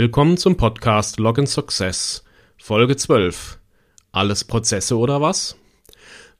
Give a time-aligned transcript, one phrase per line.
[0.00, 2.22] Willkommen zum Podcast Login Success,
[2.56, 3.58] Folge 12.
[4.12, 5.56] Alles Prozesse oder was?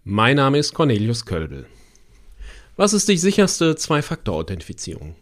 [0.05, 1.67] Mein Name ist Cornelius Kölbel.
[2.77, 5.17] Was ist die sicherste Zwei-Faktor-Authentifizierung?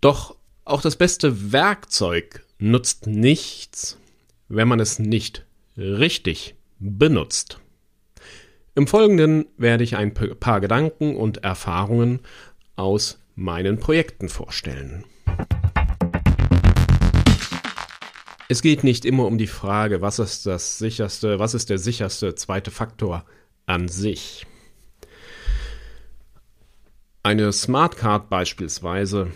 [0.00, 0.34] Doch
[0.64, 3.96] auch das beste Werkzeug nutzt nichts,
[4.48, 5.46] wenn man es nicht
[5.76, 7.60] richtig benutzt.
[8.74, 12.18] Im Folgenden werde ich ein paar Gedanken und Erfahrungen
[12.74, 15.04] aus meinen Projekten vorstellen.
[18.50, 22.34] Es geht nicht immer um die Frage, was ist das sicherste, was ist der sicherste
[22.34, 23.26] zweite Faktor
[23.66, 24.46] an sich.
[27.22, 29.32] Eine Smartcard beispielsweise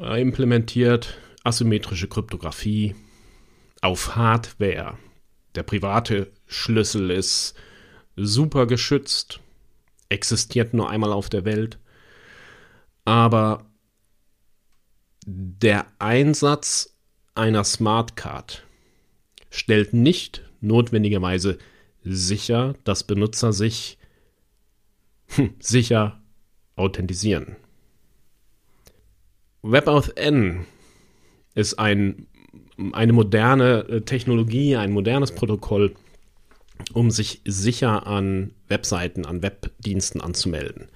[0.00, 2.96] äh, implementiert asymmetrische Kryptographie
[3.80, 4.98] auf Hardware.
[5.54, 7.54] Der private Schlüssel ist
[8.16, 9.38] super geschützt,
[10.08, 11.78] existiert nur einmal auf der Welt.
[13.04, 13.66] Aber
[15.24, 16.97] der Einsatz
[17.38, 18.64] einer Smartcard
[19.50, 21.58] stellt nicht notwendigerweise
[22.02, 23.98] sicher, dass Benutzer sich
[25.28, 26.20] hm, sicher
[26.76, 27.56] authentisieren.
[29.62, 30.66] WebAuthn
[31.54, 32.26] ist ein,
[32.92, 35.94] eine moderne äh, Technologie, ein modernes Protokoll,
[36.92, 40.88] um sich sicher an Webseiten, an Webdiensten anzumelden.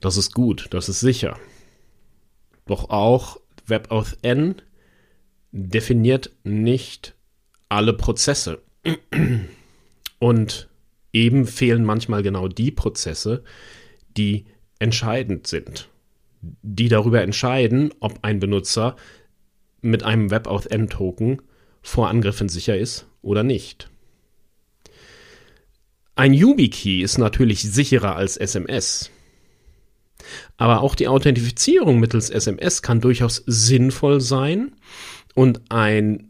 [0.00, 1.38] Das ist gut, das ist sicher.
[2.66, 4.56] Doch auch WebAuthn
[5.52, 7.14] definiert nicht
[7.68, 8.62] alle Prozesse.
[10.18, 10.68] Und
[11.12, 13.44] eben fehlen manchmal genau die Prozesse,
[14.16, 14.46] die
[14.78, 15.88] entscheidend sind,
[16.40, 18.96] die darüber entscheiden, ob ein Benutzer
[19.80, 21.42] mit einem WebAuthn-Token
[21.82, 23.88] vor Angriffen sicher ist oder nicht.
[26.16, 29.10] Ein YubiKey ist natürlich sicherer als SMS.
[30.56, 34.72] Aber auch die Authentifizierung mittels SMS kann durchaus sinnvoll sein
[35.34, 36.28] und ein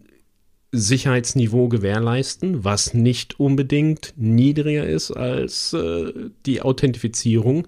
[0.70, 6.12] Sicherheitsniveau gewährleisten, was nicht unbedingt niedriger ist als äh,
[6.45, 7.67] die Authentifizierung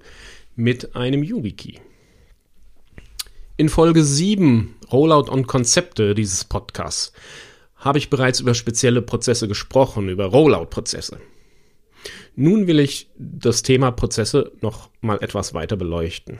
[0.54, 1.80] mit einem YubiKey.
[3.56, 7.12] In Folge 7 Rollout und Konzepte dieses Podcasts
[7.76, 11.20] habe ich bereits über spezielle Prozesse gesprochen, über Rollout-Prozesse.
[12.36, 16.38] Nun will ich das Thema Prozesse noch mal etwas weiter beleuchten.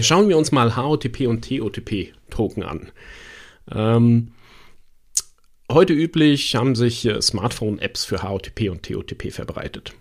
[0.00, 2.92] Schauen wir uns mal HOTP und TOTP Token an.
[3.70, 4.32] Ähm,
[5.70, 9.94] heute üblich haben sich äh, Smartphone-Apps für HOTP und TOTP verbreitet.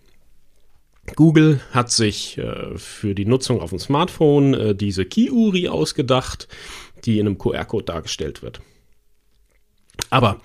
[1.16, 6.48] Google hat sich äh, für die Nutzung auf dem Smartphone äh, diese Key-URI ausgedacht,
[7.06, 8.62] die in einem QR-Code dargestellt wird.
[10.10, 10.42] Aber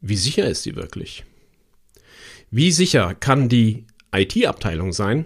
[0.00, 1.24] wie sicher ist sie wirklich?
[2.54, 5.24] Wie sicher kann die IT-Abteilung sein,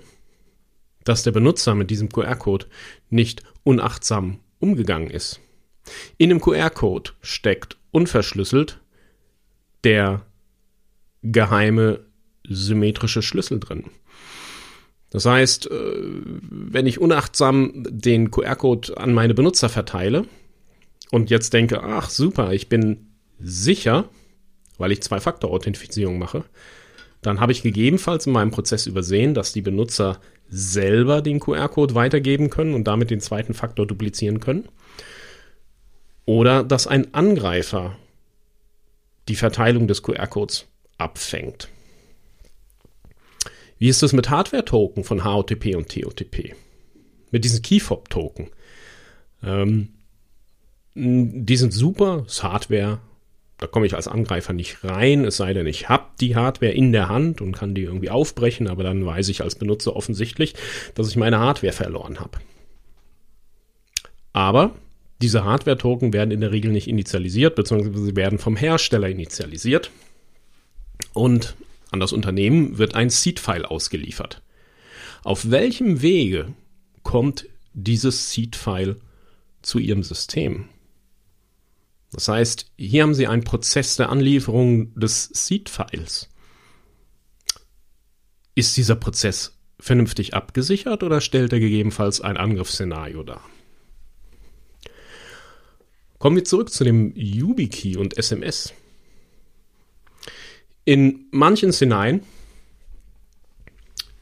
[1.02, 2.66] dass der Benutzer mit diesem QR-Code
[3.10, 5.40] nicht unachtsam umgegangen ist?
[6.18, 8.80] In dem QR-Code steckt unverschlüsselt
[9.82, 10.24] der
[11.24, 12.04] geheime
[12.48, 13.90] symmetrische Schlüssel drin.
[15.10, 20.26] Das heißt, äh, wenn ich unachtsam den QR-Code an meine Benutzer verteile
[21.10, 23.08] und jetzt denke, ach super, ich bin
[23.40, 24.08] sicher,
[24.78, 26.44] weil ich Zwei-Faktor-Authentifizierung mache,
[27.22, 32.50] dann habe ich gegebenenfalls in meinem Prozess übersehen, dass die Benutzer selber den QR-Code weitergeben
[32.50, 34.68] können und damit den zweiten Faktor duplizieren können.
[36.24, 37.96] Oder dass ein Angreifer
[39.28, 40.66] die Verteilung des QR-Codes
[40.98, 41.68] abfängt.
[43.78, 46.54] Wie ist es mit Hardware-Token von HOTP und TOTP?
[47.30, 48.48] Mit diesen Keyfob-Token.
[49.42, 49.88] Ähm,
[50.94, 53.00] die sind super, das Hardware,
[53.58, 56.92] da komme ich als Angreifer nicht rein, es sei denn, ich habe die Hardware in
[56.92, 60.54] der Hand und kann die irgendwie aufbrechen, aber dann weiß ich als Benutzer offensichtlich,
[60.94, 62.38] dass ich meine Hardware verloren habe.
[64.32, 64.74] Aber
[65.22, 69.90] diese Hardware-Token werden in der Regel nicht initialisiert, beziehungsweise sie werden vom Hersteller initialisiert.
[71.14, 71.56] Und
[71.90, 74.42] an das Unternehmen wird ein Seed-File ausgeliefert.
[75.24, 76.52] Auf welchem Wege
[77.02, 78.96] kommt dieses Seed-File
[79.62, 80.68] zu Ihrem System?
[82.16, 86.30] Das heißt, hier haben Sie einen Prozess der Anlieferung des Seed-Files.
[88.54, 93.42] Ist dieser Prozess vernünftig abgesichert oder stellt er gegebenenfalls ein Angriffsszenario dar?
[96.18, 98.72] Kommen wir zurück zu dem YubiKey und SMS.
[100.86, 102.22] In manchen Szenarien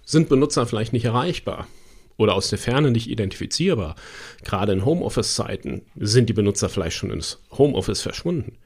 [0.04, 1.68] sind Benutzer vielleicht nicht erreichbar
[2.16, 3.96] oder aus der Ferne nicht identifizierbar.
[4.44, 8.58] Gerade in Homeoffice-Zeiten sind die Benutzer vielleicht schon ins Homeoffice verschwunden.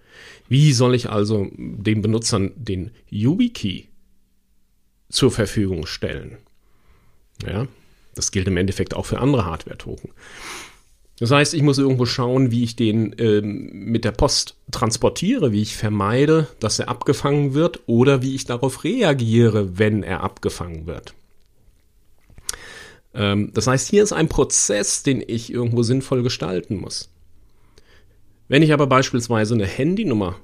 [0.49, 3.89] Wie soll ich also den Benutzern den YubiKey
[5.09, 6.39] zur Verfügung stellen?
[7.47, 7.67] Ja,
[8.15, 10.11] das gilt im Endeffekt auch für andere Hardware-Token.
[11.19, 15.63] Das heißt, ich muss irgendwo schauen, wie ich den ähm, mit der Post transportiere, wie
[15.63, 21.15] ich vermeide, dass er abgefangen wird oder wie ich darauf reagiere, wenn er abgefangen wird.
[23.15, 27.11] Ähm, das heißt, hier ist ein Prozess, den ich irgendwo sinnvoll gestalten muss.
[28.49, 30.37] Wenn ich aber beispielsweise eine Handynummer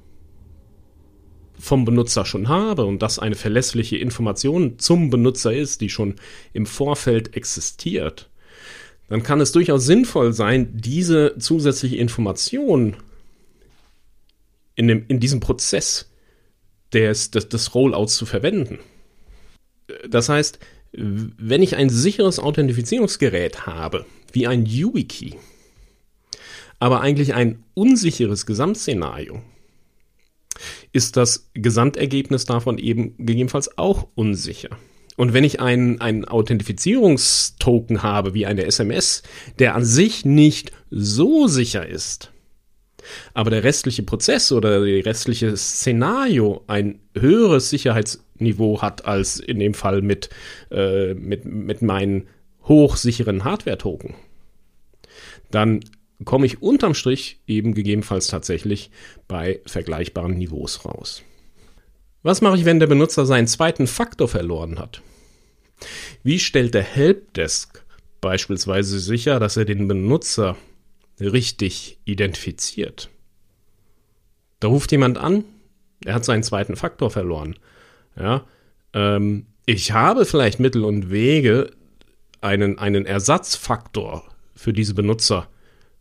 [1.59, 6.17] vom Benutzer schon habe und das eine verlässliche Information zum Benutzer ist, die schon
[6.53, 8.29] im Vorfeld existiert,
[9.09, 12.97] dann kann es durchaus sinnvoll sein, diese zusätzliche Information
[14.75, 16.11] in, dem, in diesem Prozess
[16.93, 18.79] des, des, des Rollouts zu verwenden.
[20.09, 20.59] Das heißt,
[20.97, 25.35] wenn ich ein sicheres Authentifizierungsgerät habe, wie ein YubiKey,
[26.79, 29.41] aber eigentlich ein unsicheres Gesamtszenario,
[30.93, 34.71] ist das Gesamtergebnis davon eben gegebenenfalls auch unsicher.
[35.17, 39.23] Und wenn ich einen, einen Authentifizierungstoken habe, wie eine SMS,
[39.59, 42.33] der an sich nicht so sicher ist,
[43.35, 49.75] aber der restliche Prozess oder das restliche Szenario ein höheres Sicherheitsniveau hat als in dem
[49.75, 50.31] Fall mit,
[50.71, 52.27] äh, mit, mit meinen
[52.65, 54.15] hochsicheren Hardware-Token,
[55.51, 55.81] dann
[56.25, 58.91] komme ich unterm Strich eben gegebenenfalls tatsächlich
[59.29, 61.23] bei vergleichbaren Niveaus raus.
[62.23, 65.03] Was mache ich, wenn der Benutzer seinen zweiten Faktor verloren hat?
[66.23, 67.85] Wie stellt der Helpdesk
[68.21, 70.57] beispielsweise sicher, dass er den Benutzer
[71.21, 73.11] richtig identifiziert?
[74.61, 75.45] Da ruft jemand an,
[76.05, 77.57] er hat seinen zweiten Faktor verloren.
[78.17, 78.47] Ja,
[78.93, 81.71] ähm, ich habe vielleicht Mittel und Wege,
[82.41, 84.25] einen, einen Ersatzfaktor
[84.55, 85.49] für diese Benutzer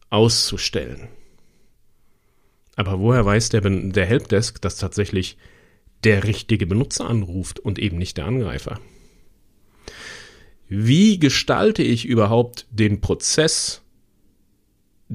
[0.09, 1.07] auszustellen.
[2.75, 5.37] Aber woher weiß der, der Helpdesk, dass tatsächlich
[6.03, 8.79] der richtige Benutzer anruft und eben nicht der Angreifer.
[10.67, 13.82] Wie gestalte ich überhaupt den Prozess,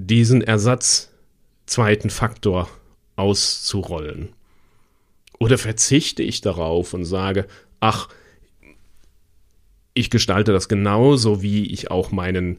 [0.07, 1.11] diesen Ersatz
[1.67, 2.69] zweiten Faktor
[3.17, 4.31] auszurollen?
[5.39, 7.47] Oder verzichte ich darauf und sage,
[7.81, 8.09] ach,
[9.95, 12.59] ich gestalte das genauso, wie ich auch meinen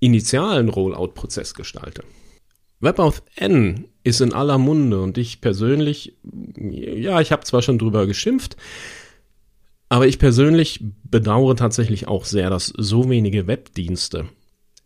[0.00, 2.04] initialen Rollout-Prozess gestalte.
[2.80, 6.14] WebAuthn ist in aller Munde und ich persönlich,
[6.54, 8.56] ja, ich habe zwar schon drüber geschimpft,
[9.88, 14.28] aber ich persönlich bedauere tatsächlich auch sehr, dass so wenige Webdienste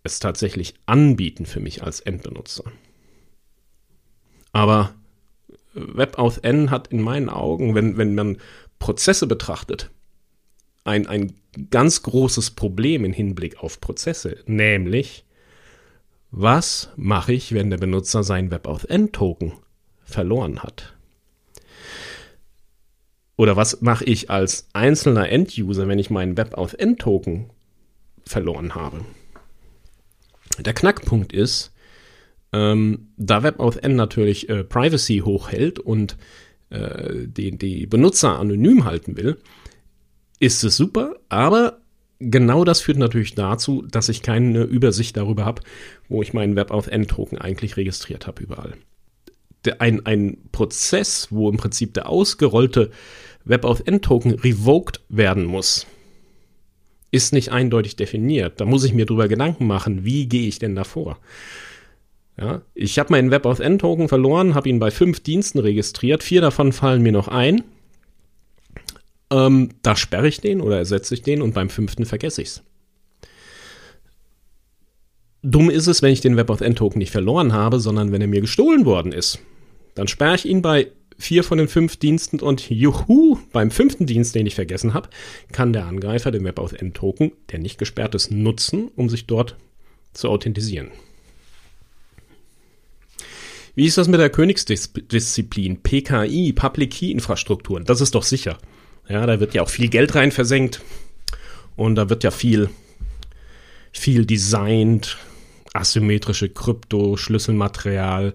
[0.03, 2.65] es tatsächlich anbieten für mich als Endbenutzer.
[4.53, 4.95] Aber
[5.75, 8.39] WebAuthn hat in meinen Augen, wenn, wenn man
[8.79, 9.91] Prozesse betrachtet,
[10.85, 11.35] ein, ein
[11.71, 15.25] ganz großes Problem im Hinblick auf Prozesse, nämlich
[16.31, 19.53] was mache ich, wenn der Benutzer seinen WebAuthn-Token
[20.05, 20.95] verloren hat?
[23.37, 27.51] Oder was mache ich als einzelner End-User, wenn ich meinen WebAuthn-Token
[28.25, 29.05] verloren habe?
[30.59, 31.73] Der Knackpunkt ist,
[32.53, 36.17] ähm, da WebAuthn natürlich äh, Privacy hochhält und
[36.71, 39.39] äh, die, die Benutzer anonym halten will,
[40.39, 41.81] ist es super, aber
[42.19, 45.63] genau das führt natürlich dazu, dass ich keine Übersicht darüber habe,
[46.09, 48.75] wo ich meinen WebAuthn-Token eigentlich registriert habe überall.
[49.79, 52.91] Ein, ein Prozess, wo im Prinzip der ausgerollte
[53.45, 55.87] WebAuthn-Token revoked werden muss,
[57.11, 58.61] ist nicht eindeutig definiert.
[58.61, 61.19] Da muss ich mir drüber Gedanken machen, wie gehe ich denn davor?
[62.39, 67.03] Ja, ich habe meinen WebAuthn-Token verloren, habe ihn bei fünf Diensten registriert, vier davon fallen
[67.03, 67.65] mir noch ein
[69.31, 72.63] ähm, da sperre ich den oder ersetze ich den und beim fünften vergesse ich es.
[75.43, 78.85] Dumm ist es, wenn ich den WebAuthn-Token nicht verloren habe, sondern wenn er mir gestohlen
[78.85, 79.39] worden ist.
[79.95, 80.91] Dann sperre ich ihn bei
[81.21, 85.11] vier von den fünf Diensten und juhu, beim fünften Dienst, den ich vergessen habe,
[85.53, 89.57] kann der Angreifer den WebAuthn-Token, der nicht gesperrt ist, nutzen, um sich dort
[90.13, 90.89] zu authentisieren.
[93.75, 95.83] Wie ist das mit der Königsdisziplin?
[95.83, 97.85] PKI, Public Key Infrastrukturen.
[97.85, 98.59] Das ist doch sicher.
[99.09, 100.81] Ja, da wird ja auch viel Geld rein versenkt
[101.77, 102.71] und da wird ja viel,
[103.93, 105.19] viel designt,
[105.73, 108.35] asymmetrische Krypto, Schlüsselmaterial.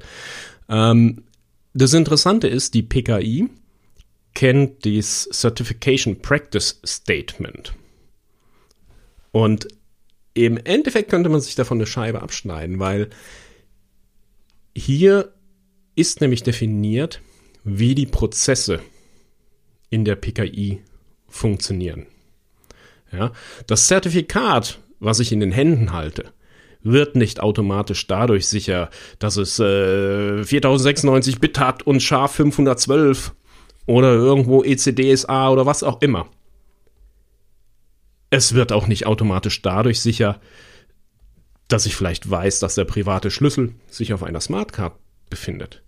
[0.70, 1.25] Ähm,
[1.76, 3.50] das Interessante ist, die PKI
[4.34, 7.74] kennt das Certification Practice Statement.
[9.32, 9.68] Und
[10.34, 13.10] im Endeffekt könnte man sich davon eine Scheibe abschneiden, weil
[14.74, 15.34] hier
[15.96, 17.22] ist nämlich definiert,
[17.66, 18.80] wie die Prozesse
[19.90, 20.82] in der PKI
[21.28, 22.08] funktionieren.
[23.12, 23.34] Ja,
[23.68, 26.32] das Zertifikat, was ich in den Händen halte,
[26.86, 28.90] wird nicht automatisch dadurch sicher,
[29.20, 33.34] dass es äh, 4096 Bit hat und scharf 512
[33.88, 36.28] oder irgendwo ECDSA oder was auch immer.
[38.30, 40.40] Es wird auch nicht automatisch dadurch sicher,
[41.68, 44.94] dass ich vielleicht weiß, dass der private Schlüssel sich auf einer Smartcard
[45.30, 45.84] befindet.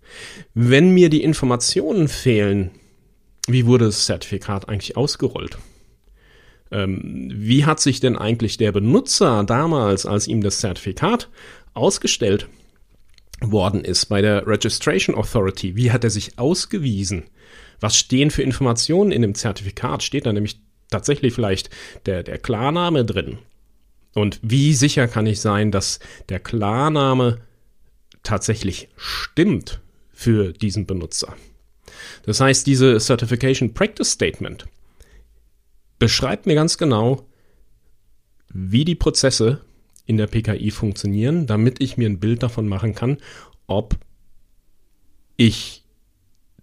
[0.54, 2.72] Wenn mir die Informationen fehlen,
[3.46, 5.58] wie wurde das Zertifikat eigentlich ausgerollt?
[6.70, 11.28] Ähm, wie hat sich denn eigentlich der Benutzer damals, als ihm das Zertifikat
[11.74, 12.48] ausgestellt
[13.40, 17.24] worden ist bei der Registration Authority, wie hat er sich ausgewiesen?
[17.80, 20.02] Was stehen für Informationen in dem Zertifikat?
[20.02, 20.60] Steht da nämlich
[20.90, 21.70] tatsächlich vielleicht
[22.06, 23.38] der, der Klarname drin?
[24.14, 27.38] Und wie sicher kann ich sein, dass der Klarname
[28.24, 29.80] tatsächlich stimmt
[30.12, 31.36] für diesen Benutzer?
[32.24, 34.66] Das heißt, diese Certification Practice Statement
[35.98, 37.26] beschreibt mir ganz genau,
[38.48, 39.64] wie die Prozesse
[40.06, 43.18] in der PKI funktionieren, damit ich mir ein Bild davon machen kann,
[43.66, 43.96] ob
[45.36, 45.84] ich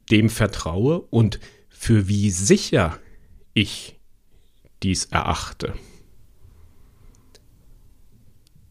[0.10, 1.40] dem vertraue und
[1.70, 3.00] für wie sicher
[3.54, 4.00] ich
[4.84, 5.74] dies erachte.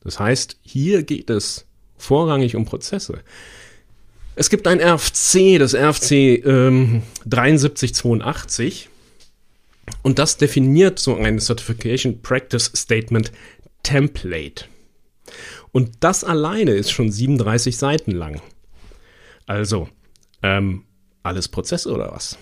[0.00, 1.66] Das heißt, hier geht es
[1.96, 3.20] vorrangig um Prozesse.
[4.36, 8.90] Es gibt ein RFC, das RFC ähm, 7382,
[10.02, 13.32] und das definiert so ein Certification Practice Statement
[13.82, 14.66] Template.
[15.72, 18.40] Und das alleine ist schon 37 Seiten lang.
[19.46, 19.88] Also,
[20.42, 20.84] ähm,
[21.22, 22.38] alles Prozesse oder was?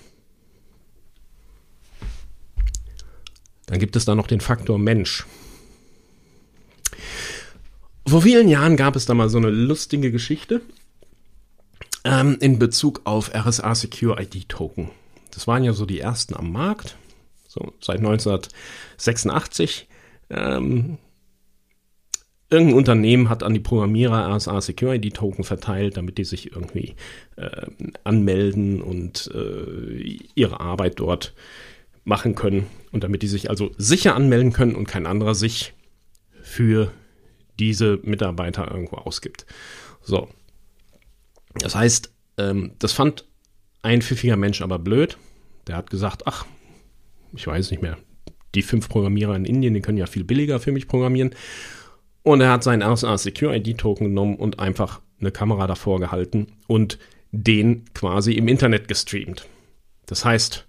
[3.66, 5.24] Dann gibt es da noch den Faktor Mensch.
[8.06, 10.60] Vor vielen Jahren gab es da mal so eine lustige Geschichte
[12.04, 14.90] ähm, in Bezug auf RSA Secure ID Token.
[15.30, 16.96] Das waren ja so die ersten am Markt,
[17.52, 19.86] so seit 1986.
[20.30, 20.96] Ähm,
[22.48, 26.94] irgendein Unternehmen hat an die Programmierer RSA Secure ID Token verteilt, damit die sich irgendwie
[27.36, 27.66] äh,
[28.04, 31.34] anmelden und äh, ihre Arbeit dort
[32.04, 35.74] machen können und damit die sich also sicher anmelden können und kein anderer sich
[36.40, 36.90] für
[37.58, 39.44] diese Mitarbeiter irgendwo ausgibt.
[40.00, 40.28] So.
[41.54, 43.26] Das heißt, ähm, das fand
[43.82, 45.18] ein pfiffiger Mensch aber blöd.
[45.66, 46.46] Der hat gesagt, ach,
[47.34, 47.98] ich weiß nicht mehr,
[48.54, 51.34] die fünf Programmierer in Indien, die können ja viel billiger für mich programmieren.
[52.22, 56.48] Und er hat seinen RSA Secure ID Token genommen und einfach eine Kamera davor gehalten
[56.66, 56.98] und
[57.32, 59.46] den quasi im Internet gestreamt.
[60.06, 60.66] Das heißt,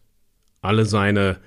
[0.62, 1.38] alle seine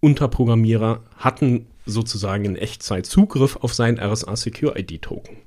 [0.00, 5.38] Unterprogrammierer hatten sozusagen in Echtzeit Zugriff auf seinen RSA Secure ID Token.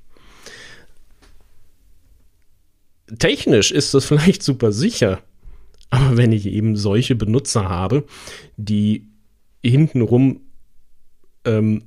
[3.20, 5.22] Technisch ist das vielleicht super sicher,
[5.89, 8.06] aber wenn ich eben solche Benutzer habe,
[8.58, 9.08] die
[9.63, 10.41] hintenrum
[11.46, 11.84] ähm,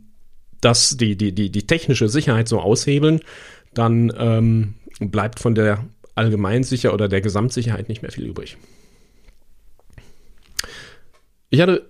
[0.61, 3.21] das, die, die, die, die technische Sicherheit so aushebeln,
[3.73, 8.59] dann ähm, bleibt von der Allgemeinsicher oder der Gesamtsicherheit nicht mehr viel übrig.
[11.49, 11.89] Ich hatte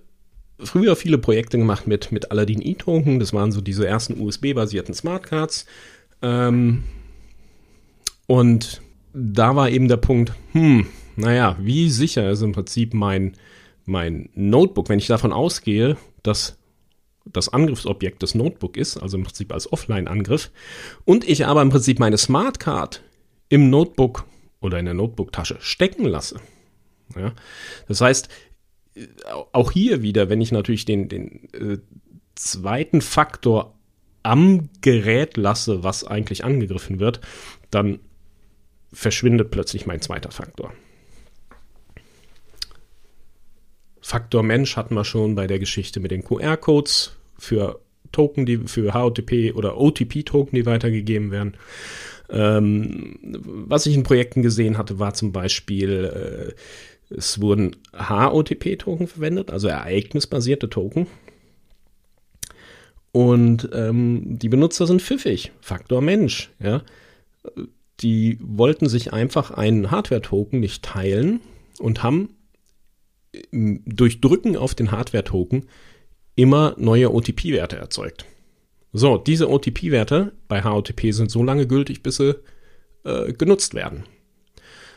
[0.59, 3.19] früher viele Projekte gemacht mit, mit Aladdin E-Token.
[3.19, 5.65] Das waren so diese ersten USB-basierten Smartcards.
[6.21, 6.83] Ähm,
[8.27, 8.81] und
[9.13, 10.87] da war eben der Punkt, hm,
[11.21, 13.33] naja, wie sicher ist im Prinzip mein,
[13.85, 16.57] mein Notebook, wenn ich davon ausgehe, dass
[17.25, 20.51] das Angriffsobjekt das Notebook ist, also im Prinzip als Offline-Angriff,
[21.05, 23.03] und ich aber im Prinzip meine Smartcard
[23.49, 24.25] im Notebook
[24.59, 26.39] oder in der Notebook-Tasche stecken lasse.
[27.15, 27.33] Ja?
[27.87, 28.29] Das heißt,
[29.51, 31.77] auch hier wieder, wenn ich natürlich den, den äh,
[32.35, 33.75] zweiten Faktor
[34.23, 37.21] am Gerät lasse, was eigentlich angegriffen wird,
[37.69, 37.99] dann
[38.91, 40.73] verschwindet plötzlich mein zweiter Faktor.
[44.11, 47.79] Faktor Mensch hatten wir schon bei der Geschichte mit den QR-Codes für
[48.11, 51.53] Token, die für HOTP oder OTP-Token, die weitergegeben werden.
[52.29, 56.53] Ähm, was ich in Projekten gesehen hatte, war zum Beispiel,
[57.09, 61.07] äh, es wurden HOTP-Token verwendet, also ereignisbasierte Token.
[63.13, 66.81] Und ähm, die Benutzer sind pfiffig, Faktor Mensch, ja.
[68.01, 71.39] Die wollten sich einfach einen Hardware-Token nicht teilen
[71.79, 72.35] und haben
[73.51, 75.67] durch Drücken auf den Hardware-Token
[76.35, 78.25] immer neue OTP-Werte erzeugt.
[78.93, 82.35] So, diese OTP-Werte bei HOTP sind so lange gültig, bis sie
[83.05, 84.03] äh, genutzt werden.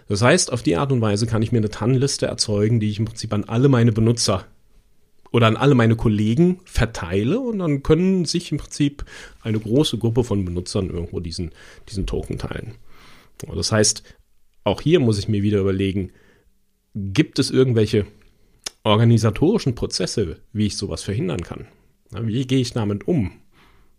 [0.09, 2.99] Das heißt, auf die Art und Weise kann ich mir eine TAN-Liste erzeugen, die ich
[2.99, 4.47] im Prinzip an alle meine Benutzer
[5.33, 9.05] oder an alle meine Kollegen verteile und dann können sich im Prinzip
[9.43, 11.53] eine große Gruppe von Benutzern irgendwo diesen,
[11.89, 12.75] diesen Token teilen.
[13.39, 14.03] Das heißt,
[14.63, 16.13] auch hier muss ich mir wieder überlegen,
[16.95, 18.07] gibt es irgendwelche
[18.85, 21.67] organisatorischen Prozesse, wie ich sowas verhindern kann.
[22.11, 23.33] Wie gehe ich damit um?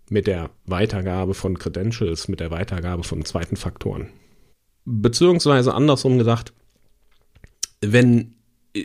[0.10, 4.10] Mit der Weitergabe von Credentials, mit der Weitergabe von zweiten Faktoren.
[4.86, 6.54] Beziehungsweise andersrum gedacht,
[7.82, 8.36] wenn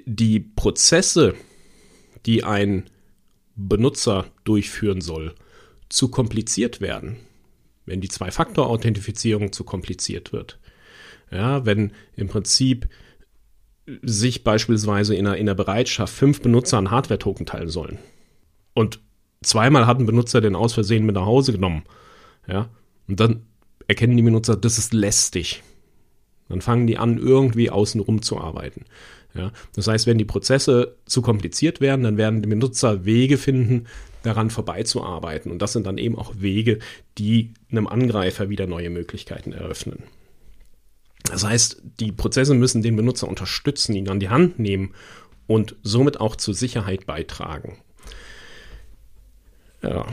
[0.06, 1.34] die Prozesse,
[2.26, 2.88] die ein
[3.54, 5.34] Benutzer durchführen soll,
[5.90, 7.16] zu kompliziert werden,
[7.84, 10.58] wenn die Zwei-Faktor-Authentifizierung zu kompliziert wird.
[11.30, 12.88] Ja, wenn im Prinzip
[14.02, 17.98] sich beispielsweise in einer, in einer Bereitschaft fünf Benutzer an Hardware-Token teilen sollen.
[18.74, 19.00] Und
[19.42, 21.82] zweimal hat ein Benutzer den aus Versehen mit nach Hause genommen.
[22.46, 22.68] Ja,
[23.08, 23.46] und dann
[23.88, 25.62] erkennen die Benutzer, das ist lästig.
[26.48, 28.84] Dann fangen die an, irgendwie außenrum zu arbeiten.
[29.34, 33.86] Ja, das heißt, wenn die Prozesse zu kompliziert werden, dann werden die Benutzer Wege finden,
[34.22, 35.50] daran vorbeizuarbeiten.
[35.50, 36.80] Und das sind dann eben auch Wege,
[37.18, 40.02] die einem Angreifer wieder neue Möglichkeiten eröffnen.
[41.30, 44.94] Das heißt, die Prozesse müssen den Benutzer unterstützen, ihn an die Hand nehmen
[45.46, 47.78] und somit auch zur Sicherheit beitragen.
[49.82, 50.06] Ja.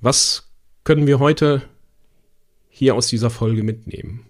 [0.00, 0.50] Was
[0.84, 1.62] können wir heute
[2.68, 4.26] hier aus dieser Folge mitnehmen?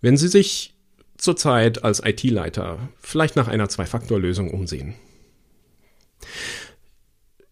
[0.00, 0.76] Wenn Sie sich
[1.16, 4.94] zurzeit als IT-Leiter vielleicht nach einer Zwei-Faktor-Lösung umsehen,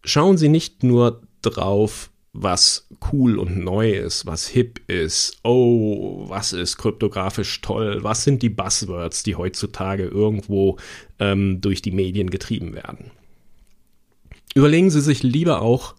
[0.05, 2.11] schauen Sie nicht nur drauf,
[2.43, 8.43] was cool und neu ist, was hip ist, oh, was ist kryptografisch toll, was sind
[8.43, 10.77] die Buzzwords, die heutzutage irgendwo
[11.19, 13.11] ähm, durch die Medien getrieben werden.
[14.55, 15.95] Überlegen Sie sich lieber auch,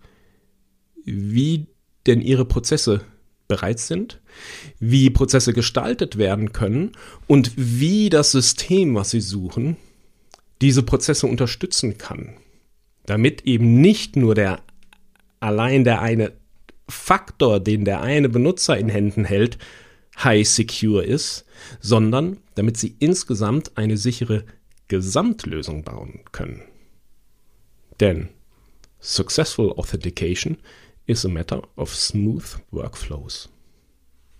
[1.06, 1.68] wie
[2.06, 3.02] denn Ihre Prozesse
[3.48, 4.20] bereits sind,
[4.80, 6.92] wie Prozesse gestaltet werden können
[7.28, 9.78] und wie das System, was Sie suchen,
[10.62, 12.34] diese Prozesse unterstützen kann,
[13.06, 14.62] damit eben nicht nur der
[15.40, 16.34] allein der eine
[16.90, 19.58] Faktor, den der eine Benutzer in Händen hält,
[20.24, 21.46] high secure ist,
[21.80, 24.46] sondern damit sie insgesamt eine sichere
[24.88, 26.64] Gesamtlösung bauen können.
[28.00, 28.30] Denn
[29.00, 30.58] successful authentication
[31.06, 33.50] is a matter of smooth workflows.